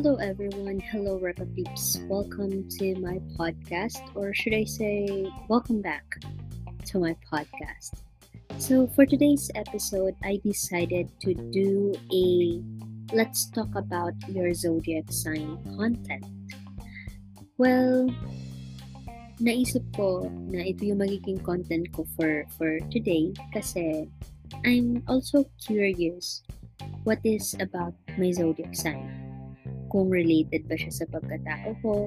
Hello, 0.00 0.16
everyone. 0.16 0.80
Hello, 0.80 1.20
Repa 1.20 1.44
Peeps. 1.52 2.00
Welcome 2.08 2.64
to 2.80 2.96
my 3.04 3.20
podcast, 3.36 4.00
or 4.16 4.32
should 4.32 4.56
I 4.56 4.64
say, 4.64 5.28
welcome 5.44 5.84
back 5.84 6.24
to 6.88 6.96
my 6.96 7.12
podcast. 7.28 8.00
So, 8.56 8.88
for 8.96 9.04
today's 9.04 9.52
episode, 9.52 10.16
I 10.24 10.40
decided 10.40 11.12
to 11.20 11.36
do 11.52 11.92
a 12.16 12.24
let's 13.12 13.52
talk 13.52 13.68
about 13.76 14.16
your 14.24 14.56
zodiac 14.56 15.12
sign 15.12 15.60
content. 15.76 16.24
Well, 17.60 18.08
naisip 19.36 19.84
ko 19.92 20.32
na 20.48 20.64
ito 20.64 20.88
yung 20.88 21.04
magiging 21.04 21.44
content 21.44 21.92
ko 21.92 22.08
for, 22.16 22.48
for 22.56 22.80
today 22.88 23.36
kasi 23.52 24.08
I'm 24.64 25.04
also 25.04 25.44
curious 25.60 26.40
what 27.04 27.20
is 27.20 27.52
about 27.60 27.92
my 28.16 28.32
zodiac 28.32 28.72
sign. 28.72 29.29
Kung 29.90 30.06
related 30.08 30.70
ba 30.70 30.78
siya 30.78 31.02
sa 31.02 31.04
pagkatao 31.10 31.74
ko 31.82 32.06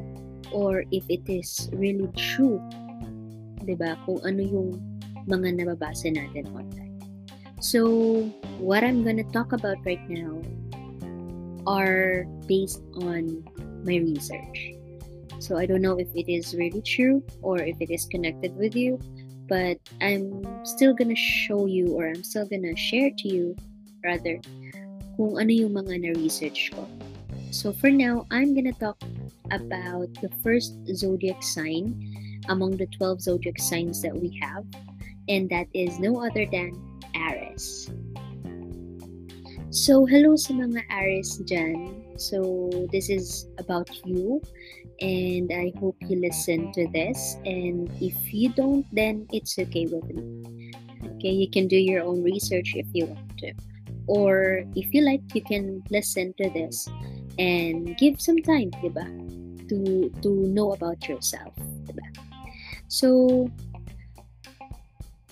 or 0.56 0.88
if 0.92 1.04
it 1.12 1.24
is 1.28 1.70
really 1.76 2.08
true. 2.16 2.58
ba? 3.64 3.96
Kung 4.08 4.20
ano 4.24 4.42
yung 4.44 4.70
mga 5.28 5.64
nababasa 5.64 6.12
natin 6.12 6.48
online. 6.52 7.00
So, 7.64 8.28
what 8.60 8.84
I'm 8.84 9.08
gonna 9.08 9.24
talk 9.32 9.56
about 9.56 9.80
right 9.88 10.04
now 10.12 10.44
are 11.64 12.28
based 12.44 12.84
on 13.00 13.40
my 13.88 14.04
research. 14.04 14.76
So, 15.40 15.56
I 15.56 15.64
don't 15.64 15.80
know 15.80 15.96
if 15.96 16.12
it 16.12 16.28
is 16.28 16.52
really 16.56 16.84
true 16.84 17.24
or 17.40 17.64
if 17.64 17.80
it 17.80 17.88
is 17.88 18.04
connected 18.12 18.52
with 18.60 18.76
you, 18.76 19.00
but 19.48 19.80
I'm 20.04 20.44
still 20.68 20.92
gonna 20.92 21.16
show 21.16 21.66
you 21.66 21.96
or 21.96 22.12
I'm 22.12 22.24
still 22.24 22.48
gonna 22.48 22.76
share 22.76 23.12
to 23.16 23.28
you 23.28 23.56
rather 24.04 24.44
kung 25.16 25.40
ano 25.40 25.52
yung 25.52 25.72
mga 25.72 26.04
na-research 26.04 26.76
ko. 26.76 26.84
So 27.54 27.72
for 27.72 27.94
now, 27.94 28.26
I'm 28.32 28.58
gonna 28.58 28.74
talk 28.74 28.98
about 29.54 30.10
the 30.26 30.34
first 30.42 30.74
zodiac 30.90 31.44
sign 31.46 31.94
among 32.50 32.82
the 32.82 32.90
12 32.98 33.22
zodiac 33.22 33.62
signs 33.62 34.02
that 34.02 34.18
we 34.18 34.34
have, 34.42 34.66
and 35.30 35.48
that 35.54 35.70
is 35.70 36.02
no 36.02 36.18
other 36.18 36.50
than 36.50 36.74
Aries. 37.14 37.94
So, 39.70 40.02
hello 40.10 40.34
sa 40.34 40.58
mga 40.58 40.82
Aries 40.90 41.46
dyan. 41.46 42.02
So, 42.18 42.90
this 42.90 43.14
is 43.14 43.46
about 43.62 43.86
you, 44.02 44.42
and 44.98 45.54
I 45.54 45.78
hope 45.78 46.02
you 46.10 46.26
listen 46.26 46.74
to 46.74 46.90
this. 46.90 47.38
And 47.46 47.86
if 48.02 48.18
you 48.34 48.50
don't, 48.50 48.90
then 48.90 49.30
it's 49.30 49.62
okay 49.62 49.86
with 49.86 50.10
me. 50.10 50.74
Okay, 51.22 51.30
you 51.30 51.46
can 51.54 51.70
do 51.70 51.78
your 51.78 52.02
own 52.02 52.26
research 52.26 52.74
if 52.74 52.90
you 52.98 53.14
want 53.14 53.38
to. 53.46 53.54
Or 54.10 54.66
if 54.74 54.90
you 54.90 55.06
like, 55.06 55.22
you 55.38 55.46
can 55.46 55.86
listen 55.94 56.34
to 56.42 56.50
this 56.50 56.90
and 57.40 57.96
give 57.98 58.22
some 58.22 58.38
time, 58.42 58.72
diba? 58.82 59.06
To, 59.70 60.10
to 60.22 60.30
know 60.52 60.74
about 60.74 61.08
yourself, 61.08 61.54
diba? 61.88 62.06
So, 62.88 63.50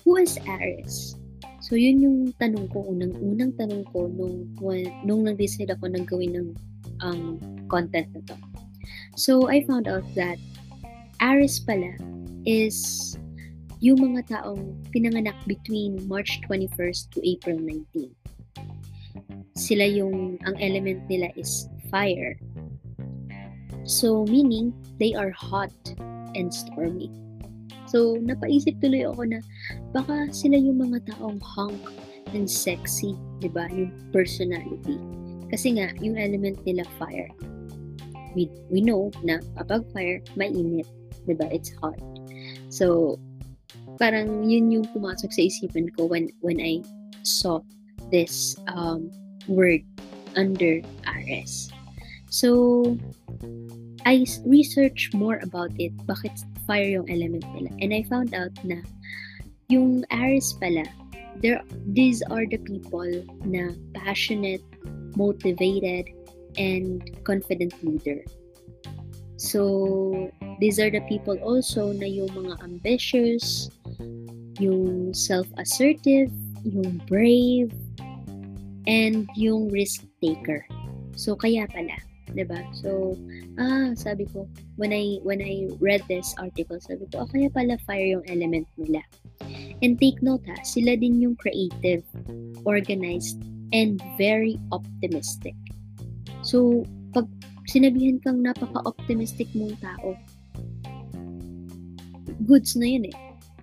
who 0.04 0.16
is 0.16 0.38
Aries? 0.48 1.14
So, 1.62 1.78
yun 1.78 2.02
yung 2.02 2.18
tanong 2.42 2.72
ko, 2.74 2.82
unang-unang 2.90 3.54
tanong 3.54 3.86
ko 3.94 4.10
nung, 4.10 4.50
nung 5.06 5.22
nag-decide 5.22 5.70
ako 5.70 5.94
ng 5.94 6.04
gawin 6.08 6.32
ng 6.34 6.48
um, 7.06 7.38
content 7.70 8.10
na 8.14 8.20
to. 8.26 8.36
So, 9.14 9.46
I 9.46 9.62
found 9.68 9.86
out 9.86 10.04
that 10.18 10.42
Aries 11.22 11.62
pala 11.62 11.94
is 12.42 13.14
yung 13.78 14.02
mga 14.02 14.26
taong 14.26 14.74
pinanganak 14.90 15.38
between 15.46 16.02
March 16.10 16.42
21st 16.50 17.14
to 17.14 17.18
April 17.22 17.58
19 17.58 18.10
sila 19.62 19.84
yung, 19.84 20.40
ang 20.48 20.56
element 20.58 21.04
nila 21.06 21.28
is 21.36 21.68
fire. 21.92 22.40
So, 23.84 24.24
meaning, 24.24 24.72
they 24.96 25.12
are 25.12 25.30
hot 25.36 25.76
and 26.32 26.48
stormy. 26.48 27.12
So, 27.92 28.16
napaisip 28.16 28.80
tuloy 28.80 29.04
ako 29.04 29.28
na 29.28 29.44
baka 29.92 30.32
sila 30.32 30.56
yung 30.56 30.80
mga 30.80 31.12
taong 31.12 31.36
hunk 31.44 31.92
and 32.32 32.48
sexy, 32.48 33.12
di 33.44 33.52
ba? 33.52 33.68
Yung 33.68 33.92
personality. 34.16 34.96
Kasi 35.52 35.76
nga, 35.76 35.92
yung 36.00 36.16
element 36.16 36.56
nila 36.64 36.88
fire. 36.96 37.28
We, 38.32 38.48
we 38.72 38.80
know 38.80 39.12
na 39.20 39.44
kapag 39.60 39.84
fire, 39.92 40.24
mainit. 40.40 40.88
Di 41.28 41.36
ba? 41.36 41.52
It's 41.52 41.76
hot. 41.84 42.00
So, 42.72 43.20
parang 44.00 44.48
yun 44.48 44.72
yung 44.72 44.88
pumasok 44.96 45.28
sa 45.28 45.44
isipan 45.44 45.92
ko 45.92 46.08
when, 46.08 46.32
when 46.40 46.56
I 46.56 46.80
saw 47.20 47.60
this 48.08 48.56
um, 48.72 49.12
word 49.44 49.84
under 50.32 50.80
Ares. 51.04 51.68
So, 52.32 52.96
I 54.08 54.24
researched 54.48 55.12
more 55.12 55.36
about 55.44 55.76
it, 55.76 55.92
bakit 56.08 56.32
fire 56.64 56.96
yung 56.96 57.04
element 57.12 57.44
nila. 57.52 57.76
And 57.84 57.92
I 57.92 58.08
found 58.08 58.32
out 58.32 58.56
na 58.64 58.80
yung 59.68 60.08
Aries 60.08 60.56
pala, 60.56 60.88
there, 61.44 61.60
these 61.92 62.24
are 62.32 62.48
the 62.48 62.56
people 62.56 63.04
na 63.44 63.76
passionate, 63.92 64.64
motivated, 65.12 66.08
and 66.56 67.04
confident 67.28 67.76
leader. 67.84 68.24
So, 69.36 70.32
these 70.56 70.80
are 70.80 70.88
the 70.88 71.04
people 71.04 71.36
also 71.44 71.92
na 71.92 72.08
yung 72.08 72.32
mga 72.32 72.64
ambitious, 72.64 73.68
yung 74.56 75.12
self-assertive, 75.12 76.32
yung 76.64 76.96
brave, 77.04 77.76
and 78.88 79.28
yung 79.36 79.68
risk 79.68 80.08
taker. 80.24 80.64
So 81.12 81.36
kaya 81.36 81.68
pala, 81.68 82.00
'di 82.30 82.44
ba? 82.46 82.62
So 82.78 83.18
ah, 83.58 83.90
sabi 83.98 84.30
ko 84.30 84.46
when 84.78 84.94
I 84.94 85.18
when 85.26 85.42
I 85.42 85.66
read 85.82 86.06
this 86.06 86.30
article, 86.38 86.78
sabi 86.78 87.10
ko, 87.10 87.26
oh, 87.26 87.28
kaya 87.30 87.50
pala 87.50 87.74
fire 87.82 88.18
yung 88.18 88.26
element 88.30 88.70
nila. 88.78 89.02
And 89.82 89.98
take 89.98 90.22
note 90.22 90.46
ha, 90.46 90.62
sila 90.62 90.94
din 90.94 91.18
yung 91.18 91.34
creative, 91.34 92.06
organized, 92.62 93.42
and 93.74 93.98
very 94.14 94.54
optimistic. 94.70 95.58
So, 96.46 96.86
pag 97.10 97.26
sinabihan 97.66 98.22
kang 98.22 98.46
napaka-optimistic 98.46 99.50
mong 99.58 99.74
tao, 99.82 100.14
goods 102.46 102.78
na 102.78 102.86
yun 102.86 103.10
eh. 103.10 103.16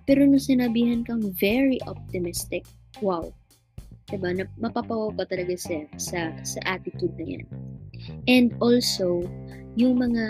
Pero 0.04 0.26
nung 0.26 0.42
sinabihan 0.42 1.06
kang 1.06 1.24
very 1.36 1.80
optimistic, 1.88 2.66
wow, 3.00 3.32
diba, 4.10 4.34
mapapawaw 4.58 5.14
ka 5.14 5.24
talaga 5.30 5.54
sa, 5.54 5.76
sa, 5.96 6.20
sa 6.42 6.60
attitude 6.66 7.14
na 7.16 7.26
yan. 7.38 7.46
And 8.28 8.54
also, 8.60 9.24
yung 9.76 10.00
mga 10.00 10.26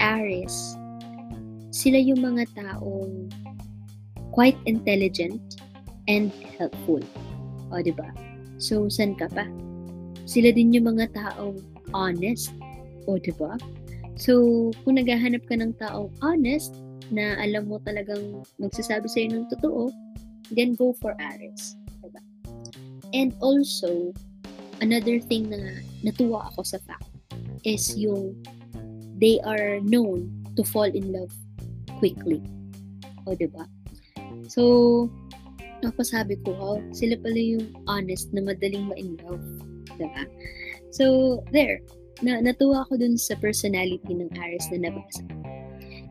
Aries, 0.00 0.76
sila 1.74 1.98
yung 1.98 2.22
mga 2.22 2.48
taong 2.54 3.28
quite 4.34 4.58
intelligent 4.66 5.40
and 6.06 6.30
helpful. 6.58 7.02
O, 7.70 7.80
ba? 7.80 8.10
So, 8.58 8.86
san 8.88 9.18
ka 9.18 9.26
pa? 9.30 9.46
Sila 10.24 10.54
din 10.54 10.74
yung 10.74 10.94
mga 10.94 11.10
taong 11.14 11.58
honest. 11.92 12.54
O, 13.10 13.18
ba? 13.18 13.58
So, 14.14 14.70
kung 14.86 14.96
naghahanap 14.96 15.42
ka 15.50 15.58
ng 15.58 15.74
taong 15.82 16.10
honest, 16.22 16.74
na 17.12 17.36
alam 17.36 17.68
mo 17.68 17.76
talagang 17.84 18.40
magsasabi 18.56 19.04
sa'yo 19.10 19.28
ng 19.34 19.46
totoo, 19.52 19.92
then 20.54 20.72
go 20.78 20.96
for 21.02 21.12
Aries. 21.20 21.76
And 23.14 23.30
also, 23.38 24.10
another 24.84 25.16
thing 25.16 25.48
na 25.48 25.80
natuwa 26.04 26.52
ako 26.52 26.60
sa 26.60 26.78
fact 26.84 27.08
is 27.64 27.96
yung 27.96 28.36
they 29.16 29.40
are 29.40 29.80
known 29.80 30.28
to 30.52 30.60
fall 30.60 30.86
in 30.86 31.08
love 31.08 31.32
quickly. 31.96 32.44
O, 33.24 33.32
ba? 33.32 33.64
So, 34.52 35.08
napasabi 35.80 36.44
ko, 36.44 36.52
oh, 36.60 36.78
sila 36.92 37.16
pala 37.16 37.40
yung 37.40 37.72
honest 37.88 38.28
na 38.36 38.44
madaling 38.44 38.92
ma-in 38.92 39.16
love. 39.24 39.40
Diba? 39.96 40.28
So, 40.92 41.40
there. 41.48 41.80
Na 42.20 42.44
natuwa 42.44 42.84
ako 42.84 43.00
dun 43.00 43.16
sa 43.16 43.34
personality 43.40 44.12
ng 44.12 44.28
Aries 44.36 44.68
na 44.68 44.86
nabasa. 44.86 45.24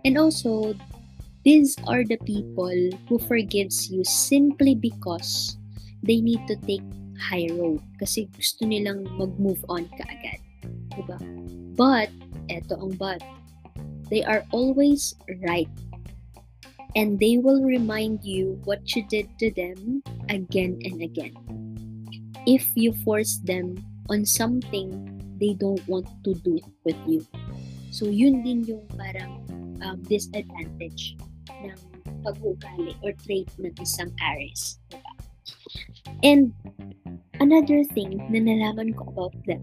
And 0.04 0.18
also, 0.18 0.74
these 1.46 1.78
are 1.88 2.04
the 2.04 2.20
people 2.26 2.76
who 3.08 3.22
forgives 3.22 3.88
you 3.88 4.04
simply 4.04 4.76
because 4.76 5.56
they 6.04 6.20
need 6.20 6.44
to 6.50 6.60
take 6.68 6.84
high 7.20 7.48
road 7.54 7.82
kasi 8.00 8.30
gusto 8.34 8.66
nilang 8.66 9.06
mag-move 9.18 9.62
on 9.70 9.86
kaagad. 9.98 10.40
Diba? 10.94 11.18
But, 11.74 12.10
eto 12.50 12.78
ang 12.78 12.96
but, 12.98 13.22
they 14.10 14.22
are 14.24 14.46
always 14.54 15.16
right. 15.42 15.70
And 16.94 17.18
they 17.18 17.42
will 17.42 17.66
remind 17.66 18.22
you 18.22 18.62
what 18.70 18.86
you 18.94 19.02
did 19.10 19.26
to 19.42 19.50
them 19.50 20.06
again 20.30 20.78
and 20.86 21.02
again. 21.02 21.34
If 22.46 22.70
you 22.78 22.94
force 23.02 23.42
them 23.42 23.82
on 24.14 24.30
something 24.30 25.14
they 25.44 25.54
don't 25.60 25.82
want 25.88 26.08
to 26.24 26.34
do 26.40 26.60
with 26.86 26.96
you. 27.04 27.26
So, 27.92 28.08
yun 28.08 28.48
din 28.48 28.64
yung 28.64 28.88
parang 28.96 29.44
um, 29.84 30.00
disadvantage 30.08 31.20
ng 31.52 31.78
pag-uugali 32.24 32.96
or 33.04 33.12
trait 33.22 33.52
ng 33.60 33.76
isang 33.84 34.10
Aries. 34.24 34.80
Diba? 34.88 35.14
And 36.24 36.56
another 37.44 37.84
thing 37.92 38.24
na 38.32 38.40
nalaman 38.40 38.96
ko 38.96 39.12
about 39.12 39.36
them, 39.44 39.60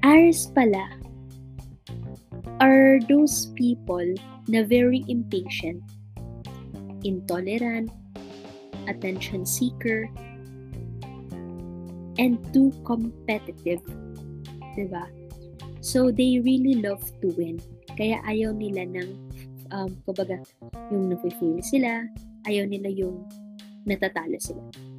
Aries 0.00 0.48
pala 0.48 0.88
are 2.64 2.96
those 3.04 3.52
people 3.52 4.08
na 4.48 4.64
very 4.64 5.04
impatient, 5.12 5.84
intolerant, 7.04 7.92
attention 8.88 9.44
seeker, 9.44 10.08
and 12.16 12.40
too 12.56 12.72
competitive. 12.88 13.84
Diba? 14.72 15.04
So, 15.84 16.08
they 16.08 16.40
really 16.40 16.80
love 16.80 17.04
to 17.20 17.28
win. 17.36 17.60
Kaya 17.96 18.20
ayaw 18.24 18.56
nila 18.56 18.88
ng, 18.88 19.10
um, 19.72 19.92
kumbaga, 20.08 20.40
yung 20.92 21.12
nafe-feel 21.12 21.60
sila, 21.60 22.08
ayaw 22.48 22.64
nila 22.68 22.88
yung 22.92 23.24
natatalo 23.84 24.36
sila. 24.40 24.89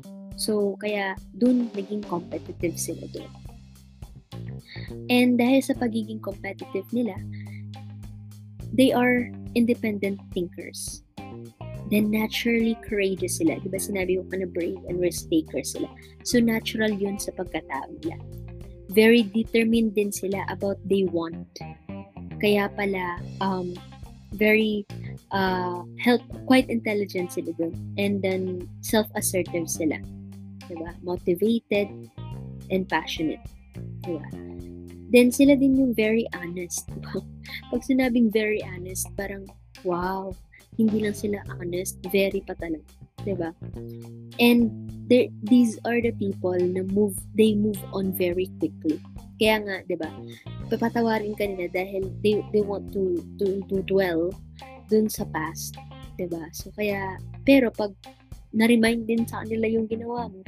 So, 0.41 0.73
kaya 0.81 1.13
dun 1.37 1.69
naging 1.77 2.01
competitive 2.09 2.73
sila 2.73 3.05
dun. 3.13 3.29
And 5.05 5.37
dahil 5.37 5.61
sa 5.61 5.77
pagiging 5.77 6.25
competitive 6.25 6.89
nila, 6.89 7.13
they 8.73 8.89
are 8.89 9.29
independent 9.53 10.17
thinkers. 10.33 11.05
Then 11.93 12.09
naturally 12.09 12.73
courageous 12.81 13.37
sila. 13.37 13.61
Di 13.61 13.69
ba 13.69 13.77
sinabi 13.77 14.17
ko 14.17 14.33
na 14.33 14.49
brave 14.49 14.81
and 14.89 14.97
risk 14.97 15.29
taker 15.29 15.61
sila. 15.61 15.91
So 16.25 16.41
natural 16.41 16.89
yun 16.89 17.21
sa 17.21 17.35
pagkatao 17.37 18.01
nila. 18.01 18.17
Very 18.89 19.21
determined 19.21 19.93
din 19.93 20.09
sila 20.09 20.41
about 20.49 20.81
they 20.89 21.05
want. 21.05 21.45
Kaya 22.41 22.71
pala, 22.73 23.21
um, 23.45 23.77
very 24.33 24.89
uh, 25.29 25.85
help, 26.01 26.25
quite 26.49 26.65
intelligent 26.71 27.29
sila 27.29 27.53
dun. 27.53 27.77
And 28.01 28.23
then, 28.25 28.65
self-assertive 28.81 29.69
sila. 29.69 30.01
Diba? 30.71 30.95
Motivated 31.03 31.91
and 32.71 32.87
passionate. 32.87 33.43
Diba? 34.07 34.23
Then, 35.11 35.27
sila 35.27 35.59
din 35.59 35.75
yung 35.75 35.91
very 35.91 36.23
honest. 36.31 36.87
Diba? 36.95 37.19
Pag 37.67 37.83
sinabing 37.83 38.31
very 38.31 38.63
honest, 38.63 39.11
parang, 39.19 39.43
wow, 39.83 40.31
hindi 40.79 41.03
lang 41.03 41.15
sila 41.15 41.43
honest, 41.59 41.99
very 42.07 42.39
pa 42.47 42.55
talaga. 42.55 42.87
Diba? 43.27 43.51
And 44.39 44.71
these 45.43 45.75
are 45.83 45.99
the 45.99 46.15
people 46.15 46.55
na 46.55 46.87
move, 46.87 47.19
they 47.35 47.53
move 47.53 47.77
on 47.91 48.15
very 48.15 48.47
quickly. 48.63 49.03
Kaya 49.35 49.59
nga, 49.59 49.75
di 49.83 49.99
ba, 49.99 50.07
papatawarin 50.71 51.35
ka 51.35 51.43
nila 51.43 51.67
dahil 51.67 52.07
they, 52.23 52.39
they 52.55 52.63
want 52.63 52.95
to, 52.95 53.19
to, 53.35 53.59
to 53.67 53.83
dwell 53.83 54.31
dun 54.87 55.11
sa 55.11 55.27
past. 55.35 55.75
Di 56.15 56.31
ba? 56.31 56.47
So, 56.55 56.71
kaya, 56.71 57.19
pero 57.43 57.67
pag 57.75 57.91
na-remind 58.55 59.07
din 59.07 59.27
sa 59.27 59.43
kanila 59.43 59.67
yung 59.67 59.87
ginawa 59.87 60.31
mo, 60.31 60.39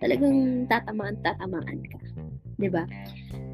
talagang 0.00 0.66
tatamaan, 0.66 1.16
tatamaan 1.20 1.80
ka. 1.86 2.00
Di 2.56 2.68
ba? 2.68 2.84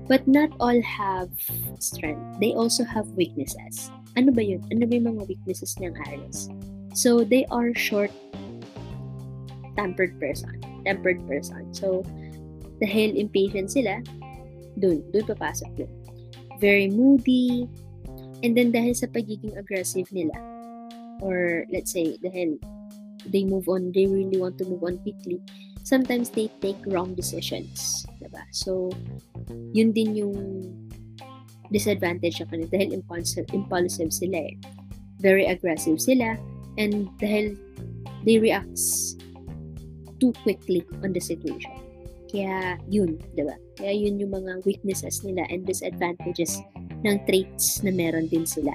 But 0.06 0.26
not 0.30 0.54
all 0.62 0.78
have 0.82 1.34
strength. 1.82 2.22
They 2.38 2.54
also 2.54 2.86
have 2.86 3.10
weaknesses. 3.18 3.90
Ano 4.14 4.30
ba 4.30 4.42
yun? 4.42 4.62
Ano 4.70 4.86
ba 4.86 4.92
yung 4.94 5.18
mga 5.18 5.22
weaknesses 5.26 5.74
ng 5.82 5.92
Aries? 6.06 6.48
So, 6.94 7.26
they 7.26 7.44
are 7.50 7.74
short 7.74 8.14
tempered 9.76 10.16
person. 10.22 10.56
Tempered 10.86 11.20
person. 11.28 11.74
So, 11.74 12.06
dahil 12.80 13.18
impatient 13.18 13.74
sila, 13.74 14.00
dun, 14.78 15.04
dun 15.12 15.24
papasok 15.26 15.84
yun. 15.84 15.92
Very 16.62 16.88
moody, 16.88 17.68
and 18.40 18.56
then 18.56 18.72
dahil 18.72 18.96
sa 18.96 19.10
pagiging 19.10 19.58
aggressive 19.58 20.08
nila, 20.14 20.38
or 21.20 21.68
let's 21.68 21.92
say, 21.92 22.16
dahil 22.24 22.56
they 23.32 23.44
move 23.44 23.68
on, 23.68 23.92
they 23.92 24.06
really 24.06 24.38
want 24.38 24.58
to 24.58 24.64
move 24.64 24.82
on 24.84 24.98
quickly, 25.02 25.40
sometimes 25.86 26.30
they 26.30 26.50
take 26.60 26.78
wrong 26.86 27.14
decisions. 27.14 28.06
Diba? 28.18 28.42
So, 28.50 28.90
yun 29.70 29.94
din 29.94 30.18
yung 30.18 30.36
disadvantage 31.70 32.42
sa 32.42 32.46
kanila 32.46 32.70
dahil 32.70 32.94
impulsive, 32.94 33.46
impulsive 33.54 34.10
sila 34.10 34.50
eh. 34.50 34.54
Very 35.22 35.46
aggressive 35.46 35.98
sila 36.02 36.36
and 36.76 37.08
dahil 37.22 37.56
they 38.26 38.38
react 38.38 38.78
too 40.18 40.32
quickly 40.42 40.82
on 41.02 41.14
the 41.14 41.22
situation. 41.22 41.72
Kaya 42.26 42.76
yun, 42.90 43.22
di 43.38 43.46
ba? 43.46 43.54
Kaya 43.78 43.94
yun 43.94 44.18
yung 44.18 44.34
mga 44.34 44.66
weaknesses 44.66 45.22
nila 45.22 45.46
and 45.48 45.62
disadvantages 45.62 46.58
ng 47.06 47.16
traits 47.24 47.80
na 47.86 47.94
meron 47.94 48.26
din 48.26 48.42
sila. 48.42 48.74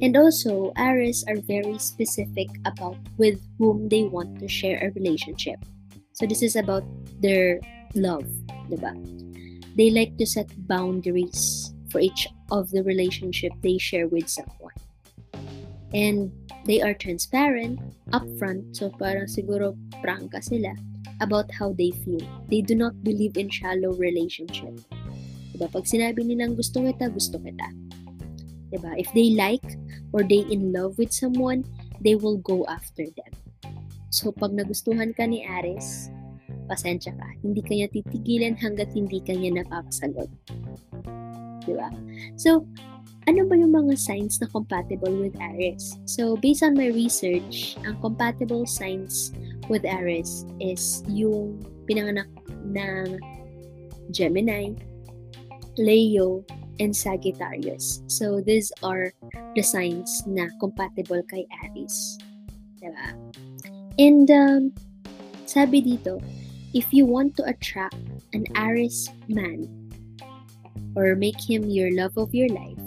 And 0.00 0.16
also, 0.16 0.72
Aries 0.76 1.24
are 1.28 1.36
very 1.36 1.78
specific 1.78 2.48
about 2.64 2.96
with 3.18 3.42
whom 3.58 3.88
they 3.88 4.04
want 4.04 4.40
to 4.40 4.48
share 4.48 4.80
a 4.80 4.90
relationship. 4.96 5.60
So 6.12 6.26
this 6.26 6.42
is 6.42 6.56
about 6.56 6.84
their 7.20 7.60
love, 7.94 8.24
diba? 8.70 8.96
They 9.76 9.90
like 9.90 10.16
to 10.16 10.26
set 10.26 10.48
boundaries 10.68 11.72
for 11.90 12.00
each 12.00 12.28
of 12.50 12.70
the 12.70 12.82
relationship 12.82 13.52
they 13.60 13.76
share 13.76 14.08
with 14.08 14.28
someone. 14.28 14.76
And 15.92 16.32
they 16.64 16.80
are 16.80 16.94
transparent, 16.94 17.80
upfront, 18.12 18.76
so 18.76 18.88
parang 18.96 19.28
siguro 19.28 19.76
prangka 20.00 20.40
sila 20.40 20.72
about 21.20 21.52
how 21.52 21.76
they 21.76 21.92
feel. 22.04 22.24
They 22.48 22.64
do 22.64 22.74
not 22.74 22.96
believe 23.04 23.36
in 23.36 23.52
shallow 23.52 23.92
relationship. 23.92 24.72
Diba? 25.52 25.68
Pag 25.68 25.84
sinabi 25.84 26.24
nilang 26.24 26.56
gusto 26.56 26.80
kita, 26.80 27.12
gusto 27.12 27.36
kita. 27.36 27.68
Diba? 28.72 28.96
If 28.96 29.08
they 29.12 29.36
like 29.36 29.64
or 30.12 30.22
they 30.22 30.44
in 30.48 30.72
love 30.72 30.96
with 31.00 31.12
someone, 31.12 31.64
they 32.00 32.14
will 32.14 32.38
go 32.40 32.64
after 32.68 33.04
them. 33.04 33.32
So, 34.12 34.30
pag 34.32 34.52
nagustuhan 34.52 35.16
ka 35.16 35.24
ni 35.24 35.40
Aris, 35.48 36.12
pasensya 36.68 37.16
ka. 37.16 37.28
Hindi 37.40 37.64
kanya 37.64 37.88
titigilan 37.88 38.60
hanggat 38.60 38.92
hindi 38.92 39.24
kanya 39.24 39.64
napapasagot. 39.64 40.28
Diba? 41.64 41.88
So, 42.36 42.68
ano 43.24 43.46
ba 43.46 43.54
yung 43.54 43.72
mga 43.72 43.94
signs 43.96 44.42
na 44.42 44.50
compatible 44.50 45.14
with 45.14 45.36
Aries? 45.38 45.96
So, 46.04 46.34
based 46.36 46.66
on 46.66 46.74
my 46.74 46.90
research, 46.90 47.78
ang 47.86 47.96
compatible 48.02 48.66
signs 48.66 49.30
with 49.70 49.86
Aries 49.86 50.44
is 50.58 51.06
yung 51.06 51.62
pinanganak 51.86 52.28
ng 52.66 53.16
Gemini, 54.10 54.74
Leo, 55.78 56.44
and 56.80 56.94
Sagittarius. 56.94 58.02
So, 58.06 58.40
these 58.40 58.72
are 58.82 59.12
the 59.54 59.62
signs 59.62 60.22
na 60.26 60.48
compatible 60.60 61.22
kay 61.28 61.46
Aries. 61.64 62.18
Diba? 62.80 63.12
And, 63.98 64.28
um, 64.30 64.72
sabi 65.44 65.84
dito, 65.84 66.22
if 66.72 66.88
you 66.92 67.04
want 67.04 67.36
to 67.36 67.44
attract 67.44 67.96
an 68.32 68.48
Aries 68.56 69.12
man 69.28 69.68
or 70.96 71.14
make 71.14 71.36
him 71.36 71.68
your 71.68 71.92
love 71.92 72.16
of 72.16 72.32
your 72.32 72.48
life, 72.48 72.80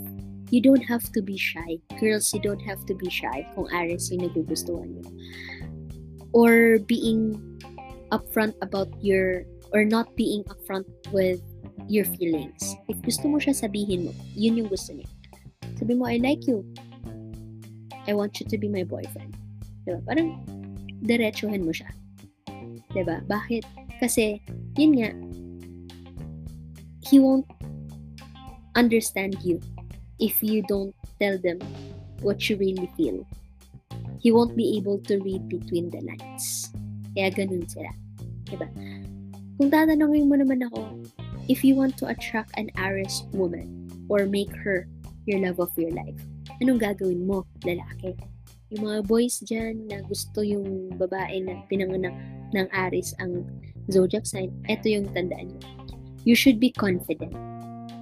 you 0.49 0.61
don't 0.61 0.81
have 0.81 1.05
to 1.13 1.21
be 1.21 1.37
shy. 1.37 1.77
Girls, 1.99 2.33
you 2.33 2.41
don't 2.41 2.61
have 2.61 2.85
to 2.85 2.93
be 2.93 3.09
shy 3.09 3.45
kung 3.53 3.69
Aries 3.73 4.09
yung 4.09 4.29
nagugustuhan 4.29 4.97
nyo. 4.97 5.05
Or 6.33 6.81
being 6.85 7.37
upfront 8.11 8.53
about 8.61 8.89
your, 9.01 9.45
or 9.73 9.85
not 9.85 10.13
being 10.17 10.43
upfront 10.45 10.85
with 11.09 11.41
your 11.87 12.05
feelings. 12.17 12.75
If 12.89 13.01
gusto 13.01 13.29
mo 13.29 13.37
siya, 13.37 13.53
sabihin 13.53 14.09
mo. 14.09 14.11
Yun 14.33 14.65
yung 14.65 14.69
gusto 14.69 14.93
niya. 14.93 15.09
Sabi 15.77 15.93
mo, 15.93 16.07
I 16.07 16.17
like 16.17 16.45
you. 16.47 16.65
I 18.05 18.13
want 18.13 18.37
you 18.39 18.45
to 18.49 18.57
be 18.57 18.69
my 18.69 18.85
boyfriend. 18.85 19.33
Diba? 19.85 20.01
Parang, 20.05 20.41
diretsuhin 21.05 21.65
mo 21.65 21.73
siya. 21.73 21.89
Diba? 22.93 23.21
Bakit? 23.25 23.65
Kasi, 24.01 24.41
yun 24.77 24.91
nga, 24.97 25.09
he 27.05 27.21
won't 27.21 27.45
understand 28.73 29.37
you 29.45 29.61
if 30.19 30.41
you 30.41 30.65
don't 30.65 30.93
tell 31.21 31.37
them 31.37 31.61
what 32.21 32.49
you 32.49 32.57
really 32.57 32.89
feel. 32.97 33.21
He 34.19 34.33
won't 34.33 34.57
be 34.57 34.77
able 34.77 34.97
to 35.05 35.21
read 35.21 35.45
between 35.49 35.93
the 35.93 36.01
lines. 36.01 36.73
Kaya 37.13 37.29
ganun 37.29 37.69
sila. 37.69 37.93
Diba? 38.49 38.67
Kung 39.55 39.69
tatanungin 39.69 40.27
mo 40.27 40.35
naman 40.35 40.65
ako, 40.65 40.79
if 41.47 41.63
you 41.63 41.75
want 41.75 41.97
to 41.97 42.07
attract 42.09 42.57
an 42.57 42.69
Aries 42.77 43.23
woman 43.33 43.89
or 44.09 44.25
make 44.25 44.53
her 44.55 44.87
your 45.25 45.39
love 45.45 45.59
of 45.59 45.73
your 45.77 45.91
life, 45.93 46.17
anong 46.61 46.81
gagawin 46.81 47.25
mo, 47.25 47.45
lalaki? 47.61 48.17
Yung 48.73 48.89
mga 48.89 48.99
boys 49.05 49.41
dyan 49.45 49.85
na 49.85 50.01
gusto 50.05 50.41
yung 50.41 50.89
babae 50.97 51.41
na 51.45 51.61
pinanganak 51.69 52.13
ng 52.53 52.67
Aries 52.73 53.13
ang 53.21 53.45
zodiac 53.93 54.25
sign, 54.25 54.49
ito 54.65 54.89
yung 54.89 55.05
tandaan 55.13 55.53
nyo. 55.53 55.61
You 56.25 56.33
should 56.33 56.57
be 56.57 56.73
confident. 56.73 57.33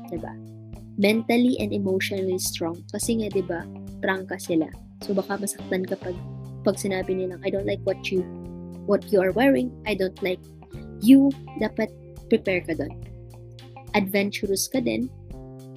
Diba? 0.07 0.31
Mentally 0.95 1.59
and 1.59 1.75
emotionally 1.75 2.39
strong. 2.39 2.79
Kasi 2.95 3.19
nga, 3.19 3.27
diba, 3.27 3.67
prangka 3.99 4.39
sila. 4.39 4.71
So, 5.03 5.11
baka 5.11 5.35
masaktan 5.35 5.83
ka 5.83 5.99
pag, 5.99 6.15
pag 6.63 6.79
sinabi 6.79 7.19
nilang, 7.19 7.43
I 7.43 7.51
don't 7.51 7.67
like 7.67 7.83
what 7.83 8.07
you 8.07 8.23
what 8.87 9.03
you 9.11 9.19
are 9.19 9.35
wearing. 9.35 9.71
I 9.83 9.95
don't 9.95 10.15
like 10.23 10.39
you. 11.03 11.27
Dapat 11.59 11.91
prepare 12.31 12.63
ka 12.63 12.75
doon 12.75 13.12
adventurous 13.93 14.67
ka 14.67 14.81
din, 14.81 15.09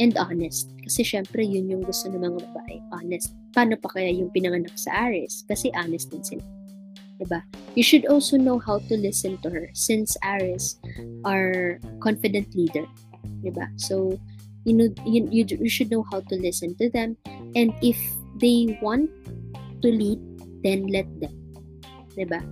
and 0.00 0.16
honest. 0.16 0.72
Kasi 0.84 1.02
syempre, 1.02 1.40
yun 1.44 1.70
yung 1.72 1.82
gusto 1.82 2.08
ng 2.08 2.20
mga 2.20 2.40
babae, 2.52 2.76
honest. 2.92 3.32
Paano 3.56 3.80
pa 3.80 3.88
kaya 3.92 4.12
yung 4.12 4.28
pinanganak 4.30 4.76
sa 4.76 5.08
Aries? 5.08 5.44
Kasi 5.48 5.72
honest 5.72 6.12
din 6.12 6.24
sila. 6.24 6.44
Diba? 7.16 7.40
You 7.72 7.82
should 7.82 8.04
also 8.12 8.36
know 8.36 8.60
how 8.60 8.78
to 8.92 8.94
listen 8.96 9.40
to 9.40 9.48
her 9.48 9.72
since 9.72 10.20
Aries 10.20 10.76
are 11.24 11.80
confident 12.04 12.52
leader. 12.52 12.84
Diba? 13.40 13.72
So, 13.80 14.20
you 14.68 14.76
know, 14.76 14.92
you, 15.08 15.24
you, 15.32 15.44
you 15.48 15.70
should 15.72 15.88
know 15.88 16.04
how 16.12 16.20
to 16.20 16.34
listen 16.36 16.76
to 16.76 16.92
them. 16.92 17.16
And 17.56 17.72
if 17.80 17.96
they 18.36 18.76
want 18.84 19.08
to 19.80 19.88
lead, 19.88 20.20
then 20.60 20.92
let 20.92 21.08
them. 21.20 21.32
Diba? 22.12 22.44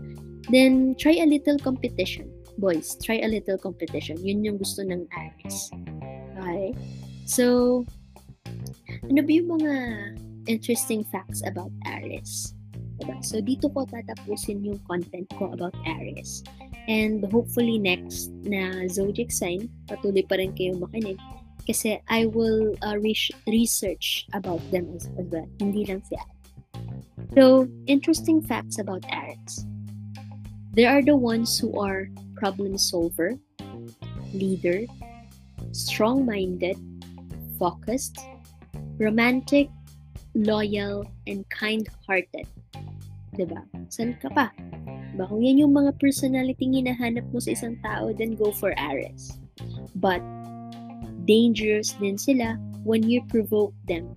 Then, 0.49 0.97
try 0.97 1.21
a 1.21 1.29
little 1.29 1.59
competition. 1.61 2.34
Boys, 2.59 2.97
try 3.03 3.19
a 3.23 3.29
little 3.29 3.59
competition. 3.59 4.19
Yun 4.23 4.45
yung 4.45 4.59
gusto 4.59 4.83
ng 4.87 5.07
Aries. 5.11 5.71
Okay? 6.39 6.75
So, 7.27 7.83
ano 9.09 9.21
ba 9.21 9.31
yung 9.31 9.51
mga 9.59 9.73
interesting 10.47 11.03
facts 11.09 11.43
about 11.47 11.73
Aries? 11.89 12.55
Diba? 13.01 13.19
So, 13.27 13.43
dito 13.43 13.67
ko 13.73 13.83
tatapusin 13.91 14.63
yung 14.63 14.79
content 14.87 15.27
ko 15.35 15.51
about 15.51 15.75
Aries. 15.83 16.47
And 16.87 17.25
hopefully 17.33 17.81
next 17.81 18.31
na 18.45 18.87
zodiac 18.93 19.33
sign, 19.33 19.73
patuloy 19.89 20.23
pa 20.29 20.37
rin 20.37 20.53
kayong 20.53 20.85
makinig 20.85 21.17
kasi 21.65 21.97
I 22.13 22.29
will 22.29 22.77
uh, 22.85 23.01
re- 23.01 23.35
research 23.49 24.29
about 24.37 24.61
them 24.69 24.93
as, 24.93 25.09
well. 25.17 25.49
Hindi 25.59 25.89
lang 25.89 26.05
si 26.05 26.15
Aries. 26.15 26.33
So, 27.35 27.67
interesting 27.89 28.45
facts 28.45 28.79
about 28.79 29.03
Aries. 29.11 29.65
They 30.75 30.91
are 30.91 31.03
the 31.07 31.15
ones 31.15 31.55
who 31.55 31.79
are 31.79 32.11
problem 32.35 32.75
solver, 32.79 33.39
leader, 34.35 34.83
strong-minded, 35.71 36.75
focused, 37.59 38.19
romantic, 38.99 39.71
loyal, 40.35 41.07
and 41.31 41.47
kind-hearted. 41.47 42.51
Diba? 43.39 43.63
San 43.87 44.19
ka 44.19 44.35
pa? 44.35 44.51
Diba? 45.15 45.31
Kung 45.31 45.47
yan 45.47 45.63
yung 45.63 45.79
mga 45.79 45.95
personality 46.03 46.67
hinahanap 46.67 47.23
mo 47.31 47.39
sa 47.39 47.55
isang 47.55 47.79
tao, 47.79 48.11
then 48.11 48.35
go 48.35 48.51
for 48.51 48.75
Aries. 48.75 49.39
But, 49.95 50.23
dangerous 51.23 51.95
din 52.03 52.19
sila 52.19 52.59
when 52.83 53.07
you 53.07 53.23
provoke 53.31 53.73
them 53.87 54.11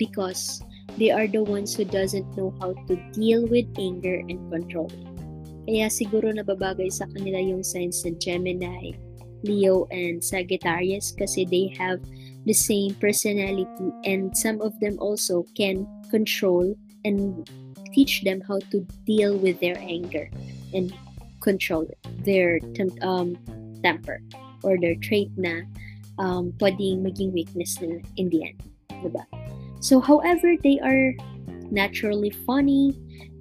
because 0.00 0.64
they 0.96 1.12
are 1.12 1.28
the 1.28 1.44
ones 1.44 1.76
who 1.76 1.84
doesn't 1.84 2.26
know 2.32 2.56
how 2.64 2.72
to 2.88 2.96
deal 3.12 3.44
with 3.44 3.68
anger 3.76 4.24
and 4.24 4.40
control. 4.48 4.88
Kaya 5.66 5.90
siguro 5.90 6.30
nababagay 6.30 6.94
sa 6.94 7.10
kanila 7.10 7.42
yung 7.42 7.66
signs 7.66 8.06
ng 8.06 8.22
Gemini, 8.22 8.94
Leo, 9.42 9.90
and 9.90 10.22
Sagittarius 10.22 11.10
kasi 11.10 11.42
they 11.42 11.74
have 11.74 11.98
the 12.46 12.54
same 12.54 12.94
personality 13.02 13.90
and 14.06 14.30
some 14.30 14.62
of 14.62 14.70
them 14.78 14.94
also 15.02 15.42
can 15.58 15.82
control 16.14 16.70
and 17.02 17.42
teach 17.90 18.22
them 18.22 18.38
how 18.46 18.62
to 18.70 18.86
deal 19.02 19.34
with 19.34 19.58
their 19.58 19.74
anger 19.82 20.30
and 20.70 20.94
control 21.42 21.86
their 22.22 22.62
tem- 22.78 22.94
um, 23.02 23.34
temper 23.82 24.22
or 24.62 24.78
their 24.78 24.94
trait 25.02 25.30
na 25.34 25.66
um, 26.22 26.54
pwedeng 26.62 27.02
maging 27.02 27.34
weakness 27.34 27.74
nila 27.82 27.98
in 28.14 28.30
the 28.30 28.46
end. 28.46 28.58
Diba? 29.02 29.26
So, 29.82 29.98
however, 29.98 30.54
they 30.62 30.78
are 30.78 31.14
naturally 31.70 32.30
funny 32.46 32.94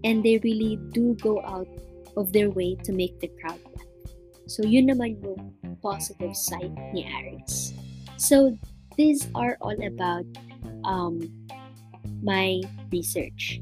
and 0.03 0.25
they 0.25 0.41
really 0.41 0.81
do 0.93 1.13
go 1.21 1.41
out 1.45 1.69
of 2.17 2.31
their 2.31 2.49
way 2.49 2.75
to 2.83 2.91
make 2.91 3.19
the 3.19 3.29
crowd 3.39 3.59
laugh. 3.75 3.91
So, 4.47 4.63
yun 4.63 4.87
naman 4.89 5.21
yung 5.23 5.57
positive 5.81 6.35
side 6.35 6.73
ni 6.93 7.05
Aries. 7.05 7.73
So, 8.17 8.55
these 8.95 9.27
are 9.35 9.57
all 9.61 9.77
about 9.83 10.25
um, 10.85 11.19
my 12.21 12.61
research. 12.91 13.59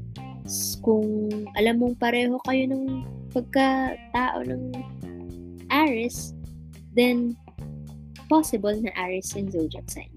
Kung 0.84 1.30
alam 1.56 1.80
mong 1.80 1.96
pareho 1.96 2.36
kayo 2.44 2.68
ng 2.68 2.84
pagka-tao 3.32 4.44
ng 4.44 4.76
Aries, 5.72 6.36
then 6.92 7.34
possible 8.28 8.76
na 8.76 8.92
Aries 8.94 9.32
in 9.34 9.50
zodiac 9.50 9.88
sign. 9.88 10.12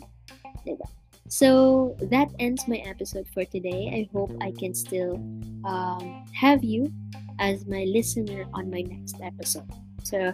Diba? 0.68 0.86
So 1.28 1.96
that 2.08 2.32
ends 2.40 2.68
my 2.68 2.78
episode 2.88 3.28
for 3.34 3.44
today. 3.44 3.92
I 3.92 4.08
hope 4.16 4.32
I 4.40 4.52
can 4.56 4.74
still 4.74 5.20
um, 5.68 6.24
have 6.32 6.64
you 6.64 6.92
as 7.40 7.66
my 7.66 7.86
listener 7.86 8.46
on 8.54 8.70
my 8.70 8.82
next 8.82 9.16
episode. 9.22 9.70
So 10.04 10.34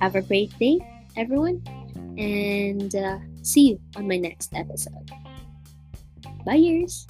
have 0.00 0.14
a 0.14 0.22
great 0.22 0.56
day, 0.58 0.78
everyone, 1.16 1.62
and 2.18 2.94
uh, 2.94 3.18
see 3.42 3.70
you 3.70 3.80
on 3.96 4.08
my 4.08 4.16
next 4.16 4.54
episode. 4.54 5.10
Bye, 6.44 6.54
years. 6.54 7.06